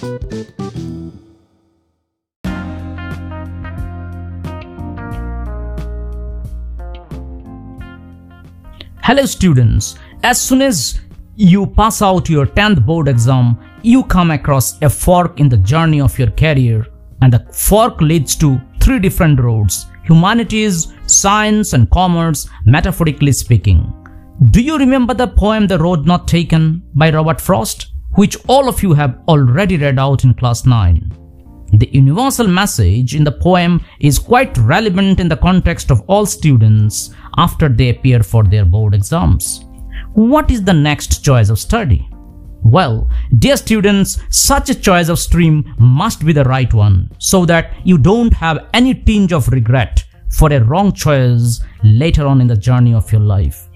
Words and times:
Hello 0.00 0.12
students, 9.24 9.96
as 10.22 10.40
soon 10.40 10.62
as 10.62 11.00
you 11.34 11.66
pass 11.66 12.00
out 12.00 12.28
your 12.28 12.46
10th 12.46 12.86
board 12.86 13.08
exam, 13.08 13.58
you 13.82 14.04
come 14.04 14.30
across 14.30 14.80
a 14.82 14.88
fork 14.88 15.40
in 15.40 15.48
the 15.48 15.56
journey 15.56 16.00
of 16.00 16.16
your 16.16 16.30
career. 16.30 16.86
And 17.20 17.32
the 17.32 17.44
fork 17.52 18.00
leads 18.00 18.36
to 18.36 18.60
three 18.80 19.00
different 19.00 19.40
roads, 19.40 19.86
humanities, 20.04 20.92
science 21.06 21.72
and 21.72 21.90
commerce, 21.90 22.48
metaphorically 22.64 23.32
speaking. 23.32 23.92
Do 24.52 24.62
you 24.62 24.78
remember 24.78 25.14
the 25.14 25.26
poem 25.26 25.66
The 25.66 25.80
Road 25.80 26.06
Not 26.06 26.28
Taken 26.28 26.84
by 26.94 27.10
Robert 27.10 27.40
Frost, 27.40 27.94
which 28.18 28.36
all 28.48 28.68
of 28.68 28.82
you 28.82 28.92
have 28.92 29.20
already 29.28 29.76
read 29.76 29.96
out 29.96 30.24
in 30.24 30.34
class 30.34 30.66
9? 30.66 31.68
The 31.74 31.88
universal 31.92 32.48
message 32.48 33.14
in 33.14 33.22
the 33.22 33.30
poem 33.30 33.80
is 34.00 34.18
quite 34.18 34.58
relevant 34.58 35.20
in 35.20 35.28
the 35.28 35.36
context 35.36 35.92
of 35.92 36.02
all 36.08 36.26
students 36.26 37.10
after 37.36 37.68
they 37.68 37.90
appear 37.90 38.24
for 38.24 38.42
their 38.42 38.64
board 38.64 38.92
exams. 38.92 39.64
What 40.14 40.50
is 40.50 40.64
the 40.64 40.72
next 40.72 41.24
choice 41.24 41.48
of 41.48 41.60
study? 41.60 42.08
Well, 42.64 43.08
dear 43.38 43.56
students, 43.56 44.18
such 44.30 44.68
a 44.68 44.74
choice 44.74 45.08
of 45.08 45.20
stream 45.20 45.72
must 45.78 46.26
be 46.26 46.32
the 46.32 46.42
right 46.42 46.74
one 46.74 47.10
so 47.18 47.46
that 47.46 47.72
you 47.86 47.98
don't 47.98 48.32
have 48.32 48.66
any 48.74 48.94
tinge 48.94 49.32
of 49.32 49.46
regret 49.46 50.04
for 50.28 50.52
a 50.52 50.64
wrong 50.64 50.92
choice 50.92 51.60
later 51.84 52.26
on 52.26 52.40
in 52.40 52.48
the 52.48 52.56
journey 52.56 52.94
of 52.94 53.12
your 53.12 53.20
life. 53.20 53.68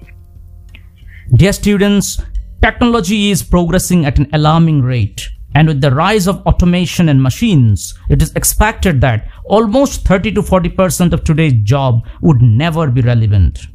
Dear 1.34 1.52
students, 1.52 2.20
technology 2.62 3.30
is 3.30 3.43
progressing 3.43 4.07
at 4.07 4.18
an 4.18 4.29
alarming 4.32 4.82
rate 4.82 5.29
and 5.55 5.68
with 5.68 5.80
the 5.80 5.95
rise 5.95 6.27
of 6.27 6.41
automation 6.46 7.09
and 7.09 7.23
machines, 7.23 7.95
it 8.09 8.23
is 8.23 8.35
expected 8.35 9.01
that 9.01 9.29
almost 9.45 10.07
30 10.07 10.32
to 10.32 10.43
40% 10.43 11.13
of 11.13 11.24
today's 11.24 11.54
job 11.63 12.07
would 12.23 12.41
never 12.41 12.91
be 12.91 13.02
relevant. 13.02 13.66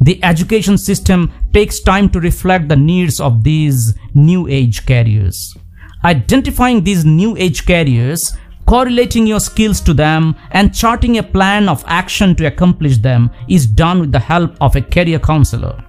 The 0.00 0.22
education 0.24 0.76
system 0.76 1.32
takes 1.52 1.80
time 1.80 2.08
to 2.10 2.20
reflect 2.20 2.68
the 2.68 2.76
needs 2.76 3.20
of 3.20 3.44
these 3.44 3.94
new 4.14 4.48
age 4.48 4.84
carriers. 4.84 5.56
Identifying 6.04 6.82
these 6.82 7.04
new 7.04 7.36
age 7.36 7.64
carriers, 7.66 8.36
correlating 8.66 9.26
your 9.26 9.40
skills 9.40 9.80
to 9.82 9.94
them, 9.94 10.34
and 10.50 10.74
charting 10.74 11.18
a 11.18 11.22
plan 11.22 11.68
of 11.68 11.84
action 11.86 12.34
to 12.36 12.46
accomplish 12.46 12.98
them 12.98 13.30
is 13.48 13.66
done 13.66 14.00
with 14.00 14.12
the 14.12 14.18
help 14.18 14.56
of 14.60 14.76
a 14.76 14.82
career 14.82 15.18
counselor. 15.18 15.85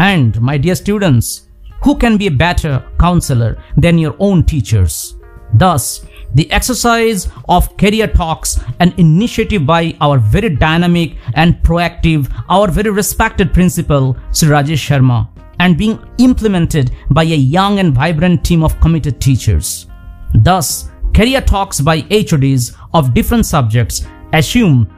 And 0.00 0.40
my 0.40 0.56
dear 0.56 0.74
students, 0.74 1.48
who 1.82 1.94
can 1.94 2.16
be 2.16 2.26
a 2.28 2.30
better 2.30 2.82
counselor 2.98 3.62
than 3.76 3.98
your 3.98 4.16
own 4.18 4.44
teachers? 4.44 5.16
Thus, 5.52 6.06
the 6.34 6.50
exercise 6.50 7.28
of 7.50 7.76
career 7.76 8.06
talks, 8.06 8.58
an 8.78 8.94
initiative 8.96 9.66
by 9.66 9.94
our 10.00 10.16
very 10.16 10.56
dynamic 10.56 11.16
and 11.34 11.62
proactive, 11.62 12.32
our 12.48 12.70
very 12.70 12.88
respected 12.88 13.52
principal, 13.52 14.16
Sri 14.32 14.48
Rajesh 14.48 14.88
Sharma, 14.88 15.28
and 15.58 15.76
being 15.76 16.02
implemented 16.16 16.92
by 17.10 17.24
a 17.24 17.44
young 17.56 17.78
and 17.78 17.94
vibrant 17.94 18.42
team 18.42 18.64
of 18.64 18.80
committed 18.80 19.20
teachers. 19.20 19.86
Thus, 20.32 20.88
career 21.12 21.42
talks 21.42 21.78
by 21.78 22.06
HODs 22.10 22.74
of 22.94 23.12
different 23.12 23.44
subjects 23.44 24.06
assume 24.32 24.88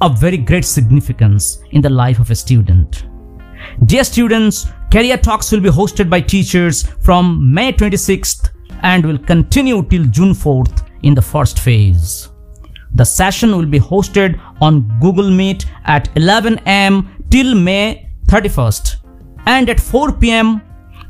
a 0.00 0.08
very 0.08 0.38
great 0.38 0.64
significance 0.64 1.62
in 1.72 1.82
the 1.82 1.90
life 1.90 2.18
of 2.18 2.30
a 2.30 2.34
student. 2.34 3.04
Dear 3.84 4.04
students, 4.04 4.66
Career 4.90 5.16
Talks 5.16 5.52
will 5.52 5.60
be 5.60 5.70
hosted 5.70 6.10
by 6.10 6.20
teachers 6.20 6.82
from 7.00 7.52
May 7.52 7.72
26th 7.72 8.50
and 8.82 9.04
will 9.04 9.18
continue 9.18 9.82
till 9.84 10.04
June 10.04 10.32
4th 10.32 10.86
in 11.02 11.14
the 11.14 11.22
first 11.22 11.60
phase. 11.60 12.28
The 12.94 13.04
session 13.04 13.56
will 13.56 13.66
be 13.66 13.78
hosted 13.78 14.40
on 14.60 14.98
Google 15.00 15.30
Meet 15.30 15.66
at 15.84 16.08
11 16.16 16.58
am 16.66 17.24
till 17.30 17.54
May 17.54 18.10
31st 18.26 18.96
and 19.46 19.70
at 19.70 19.80
4 19.80 20.12
pm 20.12 20.60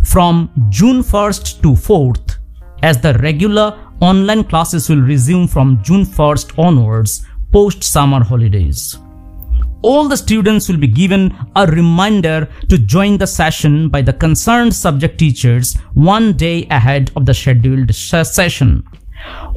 from 0.04 0.50
June 0.68 1.02
1st 1.02 1.62
to 1.62 1.72
4th 1.72 2.36
as 2.82 3.00
the 3.00 3.14
regular 3.14 3.78
online 4.00 4.44
classes 4.44 4.88
will 4.88 5.02
resume 5.02 5.46
from 5.46 5.82
June 5.82 6.04
1st 6.04 6.58
onwards 6.58 7.26
post 7.52 7.82
summer 7.82 8.22
holidays 8.22 8.98
all 9.82 10.08
the 10.08 10.16
students 10.16 10.68
will 10.68 10.76
be 10.76 10.86
given 10.86 11.34
a 11.56 11.66
reminder 11.66 12.48
to 12.68 12.78
join 12.78 13.16
the 13.16 13.26
session 13.26 13.88
by 13.88 14.02
the 14.02 14.12
concerned 14.12 14.74
subject 14.74 15.18
teachers 15.18 15.76
one 15.94 16.32
day 16.34 16.66
ahead 16.70 17.10
of 17.16 17.26
the 17.26 17.34
scheduled 17.34 17.94
session. 17.94 18.84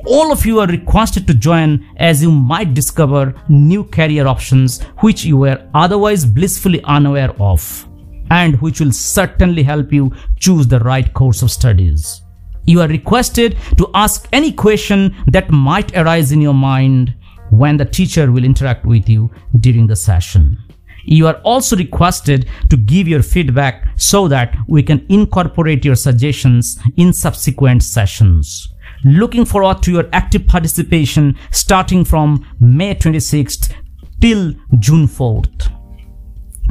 All 0.05 0.31
of 0.31 0.45
you 0.45 0.59
are 0.59 0.67
requested 0.67 1.25
to 1.27 1.33
join 1.33 1.85
as 1.97 2.21
you 2.21 2.31
might 2.31 2.73
discover 2.73 3.33
new 3.47 3.83
career 3.85 4.27
options 4.27 4.81
which 4.99 5.23
you 5.23 5.37
were 5.37 5.65
otherwise 5.73 6.25
blissfully 6.25 6.81
unaware 6.83 7.31
of 7.41 7.87
and 8.31 8.59
which 8.61 8.79
will 8.79 8.91
certainly 8.91 9.63
help 9.63 9.93
you 9.93 10.11
choose 10.39 10.67
the 10.67 10.79
right 10.79 11.13
course 11.13 11.41
of 11.41 11.51
studies. 11.51 12.21
You 12.65 12.81
are 12.81 12.87
requested 12.87 13.57
to 13.77 13.89
ask 13.93 14.27
any 14.31 14.51
question 14.51 15.15
that 15.27 15.51
might 15.51 15.95
arise 15.97 16.31
in 16.31 16.41
your 16.41 16.53
mind 16.53 17.13
when 17.57 17.77
the 17.77 17.85
teacher 17.85 18.31
will 18.31 18.43
interact 18.43 18.85
with 18.85 19.07
you 19.07 19.29
during 19.59 19.87
the 19.87 19.95
session. 19.95 20.57
You 21.05 21.27
are 21.27 21.39
also 21.43 21.75
requested 21.75 22.49
to 22.69 22.77
give 22.77 23.07
your 23.07 23.21
feedback 23.21 23.87
so 23.97 24.27
that 24.29 24.55
we 24.67 24.81
can 24.81 25.05
incorporate 25.09 25.85
your 25.85 25.95
suggestions 25.95 26.79
in 26.97 27.13
subsequent 27.13 27.83
sessions. 27.83 28.69
Looking 29.03 29.45
forward 29.45 29.83
to 29.83 29.91
your 29.91 30.09
active 30.13 30.47
participation 30.47 31.37
starting 31.51 32.05
from 32.05 32.47
May 32.59 32.95
26th 32.95 33.73
till 34.21 34.53
June 34.79 35.07
4th. 35.07 35.69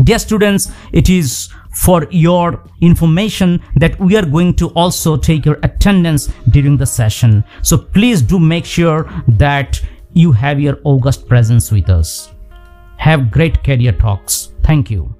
Dear 0.02 0.18
students, 0.18 0.72
it 0.92 1.10
is 1.10 1.50
for 1.74 2.06
your 2.10 2.64
information 2.80 3.62
that 3.76 3.98
we 4.00 4.16
are 4.16 4.24
going 4.24 4.54
to 4.54 4.68
also 4.70 5.16
take 5.16 5.44
your 5.44 5.58
attendance 5.62 6.26
during 6.50 6.76
the 6.76 6.86
session. 6.86 7.44
So 7.62 7.76
please 7.76 8.22
do 8.22 8.38
make 8.38 8.64
sure 8.64 9.08
that 9.28 9.80
you 10.14 10.32
have 10.32 10.60
your 10.60 10.78
august 10.84 11.26
presence 11.28 11.70
with 11.72 11.88
us. 11.88 12.30
Have 12.98 13.30
great 13.30 13.62
career 13.64 13.92
talks. 13.92 14.52
Thank 14.62 14.90
you. 14.90 15.14